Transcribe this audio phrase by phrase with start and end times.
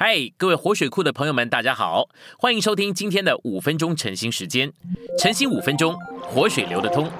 [0.00, 2.08] 嗨，各位活水库的朋友们，大家好，
[2.38, 4.72] 欢迎收听今天的五分钟晨兴时间。
[5.18, 7.10] 晨兴五分钟，活水流得通。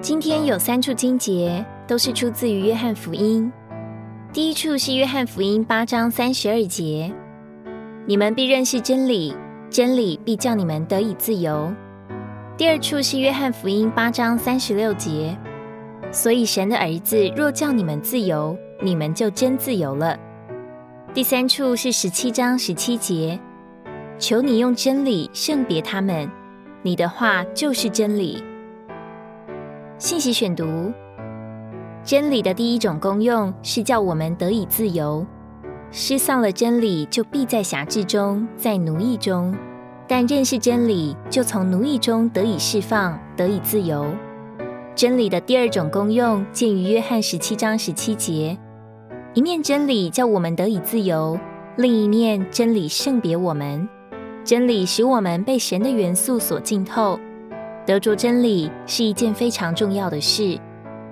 [0.00, 3.52] 今天有三处经节，都是出自于约翰福音。
[4.32, 7.12] 第一处是约翰福音八章三十二节
[8.06, 9.34] ：“你们必认识真理，
[9.68, 11.74] 真理必叫你们得以自由。”
[12.56, 15.36] 第二处是约翰福音八章三十六节。
[16.12, 20.18] 所以，神的儿子若叫你们自由，你们就真自由了。
[21.14, 23.38] 第三处是十七章十七节，
[24.18, 26.28] 求你用真理圣别他们，
[26.82, 28.42] 你的话就是真理。
[29.98, 30.92] 信息选读：
[32.02, 35.24] 真理的第一种功用是叫我们得以自由。
[35.92, 39.52] 失丧了真理，就必在辖制中，在奴役中；
[40.08, 44.06] 但认识真理，就从奴役中得以释放，得以自由。
[45.00, 48.54] 真理的第二种功用，见于约翰十七章十七节。
[49.32, 51.40] 一面真理叫我们得以自由，
[51.78, 53.88] 另一面真理圣别我们。
[54.44, 57.18] 真理使我们被神的元素所浸透。
[57.86, 60.58] 得着真理是一件非常重要的事，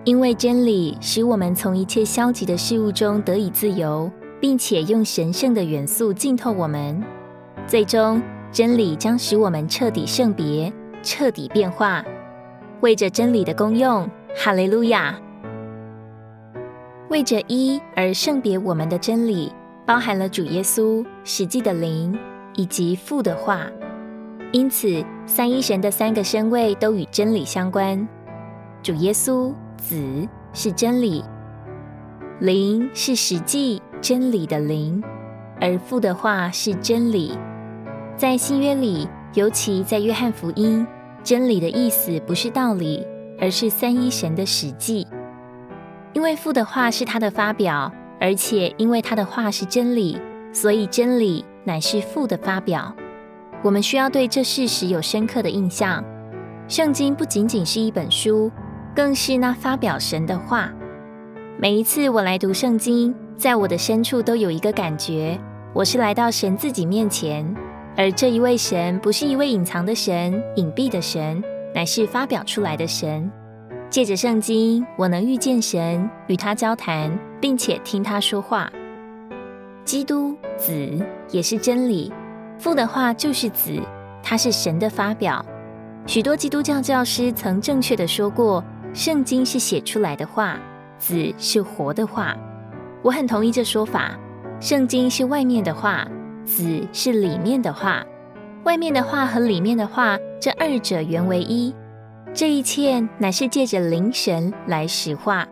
[0.05, 7.03] 因为真理使我们从一切消极的事物中得以自由，并且用神圣的元素浸透我们。
[7.67, 8.21] 最终，
[8.53, 10.71] 真理将使我们彻底圣别，
[11.03, 12.05] 彻底变化。
[12.81, 15.19] 为着真理的功用，哈利路亚！
[17.09, 19.53] 为着一而圣别我们的真理，
[19.85, 22.17] 包含了主耶稣、实际的灵
[22.55, 23.67] 以及父的话。
[24.53, 28.07] 因此，三一神的三个身位都与真理相关。
[28.81, 31.25] 主耶稣子是真理，
[32.39, 35.03] 灵是实际真理的灵，
[35.61, 37.37] 而父的话是真理。
[38.17, 40.87] 在新约里，尤其在约翰福音。
[41.29, 43.07] 真理的意思不是道理，
[43.39, 45.07] 而是三一神的实际。
[46.15, 50.19] 因为父的话是他的发表，而且因为他的话是真理，
[50.55, 52.97] 所以真理乃是父的发表。
[53.63, 56.03] 我们需要对这事实有深刻的印象。
[56.67, 58.51] 圣经不仅仅是一本书，
[58.97, 60.73] 更是那发表神的话。
[61.59, 65.39] 每一次我来读圣经，在我的深处都有一个感觉，
[65.75, 67.55] 我是来到神自己面前。
[67.99, 71.43] 而这一位神不是一位隐藏的神、隐蔽的神，
[71.75, 73.29] 乃是发表出来的神。
[73.91, 77.11] 借着圣经，我能遇见神，与他交谈，
[77.41, 78.71] 并且听他说话。
[79.85, 82.13] 基督子也是真理，
[82.57, 83.77] 父的话就是子，
[84.23, 85.45] 他是神的发表。
[86.07, 88.63] 许多基督教教师曾正确的说过，
[88.95, 90.57] 圣经是写出来的话，
[90.99, 92.37] 子是活的话。
[93.03, 94.17] 我很同意这说法，
[94.61, 96.07] 圣经是外面的话。
[96.49, 98.03] 子是里面的话，
[98.65, 101.75] 外面的话和里面的话，这二者原为一。
[102.33, 105.47] 这一切乃是借着灵神来实化。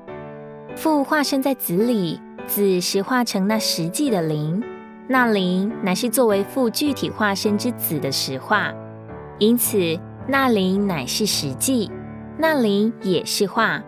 [0.74, 4.62] 父化身在子里，子实化成那实际的灵，
[5.06, 8.72] 那灵乃是作为父具体化身之子的实化。
[9.38, 9.78] 因此，
[10.26, 11.90] 那灵乃是实际，
[12.38, 13.82] 那灵也是化。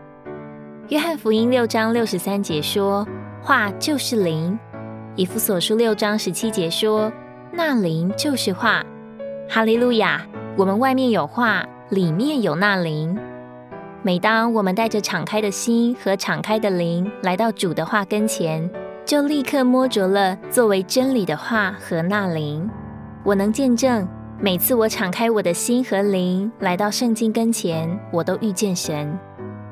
[0.88, 3.06] 约翰福音六章六十三节说
[3.42, 4.58] ：“化就是灵。”
[5.18, 7.12] 以弗所书六章十七节说
[7.50, 8.84] ：“那灵就是话，
[9.48, 10.24] 哈利路亚！
[10.56, 13.18] 我们外面有话，里面有那灵。
[14.00, 18.70] 每当我们带着敞开的心和敞开的灵来到主的话跟前，
[19.04, 22.70] 就立刻摸着了作为真理的话和那灵。
[23.24, 24.06] 我能见证，
[24.40, 29.18] 每次我敞开我的心和灵来到圣经跟前，我都遇见神。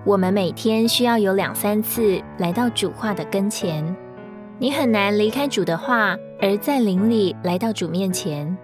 [0.04, 3.96] 我们每天需要有两三次来到主话的跟前。”
[4.58, 8.56] 你很难离开主的话，而在灵里来到主面前，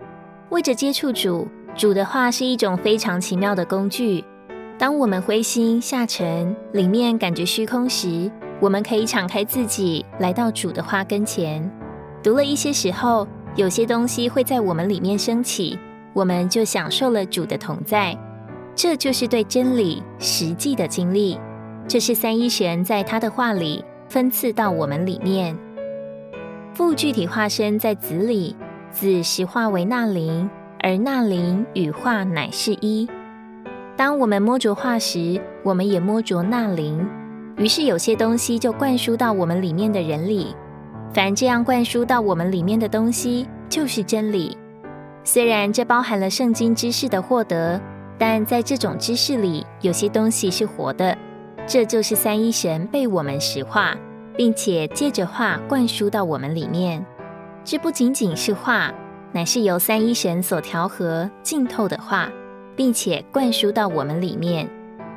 [0.49, 1.47] 为着接触主。
[1.75, 4.25] 主的话是一种非常奇妙的工具。
[4.79, 11.71] 当我们灰心下沉，里面感觉虚空时，我们可以敞开自己，来到主的话跟前。
[12.23, 15.79] 读了一些时候，有些东西会在我们里面升起，
[16.15, 18.17] 我们就享受了主的同在。
[18.75, 21.39] 这就是对真理实际的经历。
[21.87, 25.55] 这是三一神在他的话里分赐到我们里面。
[26.75, 28.57] 父具体化身在子里，
[28.91, 30.49] 子实化为那灵，
[30.81, 33.07] 而那灵与化乃是一。
[33.95, 37.07] 当我们摸着化时，我们也摸着那灵，
[37.59, 40.57] 于是有些东西就灌输到我们里面的人里。
[41.13, 44.57] 凡这样灌输到我们里面的东西，就是真理。
[45.25, 47.79] 虽然这包含了圣经知识的获得，
[48.19, 51.17] 但在这种知识里，有些东西是活的。
[51.67, 53.95] 这就是三一神被我们石化。
[54.37, 57.05] 并且借着话灌输到我们里面。
[57.65, 58.93] 这不仅仅是话
[59.33, 62.29] 乃是由三一神所调和浸透的话
[62.75, 64.69] 并且灌输到我们里面。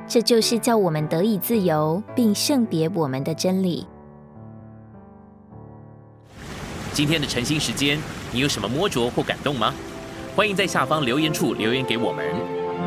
[0.07, 3.87] 这就是叫我们得以自由并圣别我们的真理。
[6.93, 7.99] 今天的晨兴时间
[8.31, 9.73] 你有什么摸着或感动吗？
[10.35, 12.25] 欢迎在下方留言处留言给我们。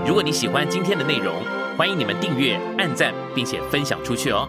[0.06, 1.34] 如果你喜欢今天的内容
[1.76, 4.48] 欢迎你们订阅按赞并且分享出去哦。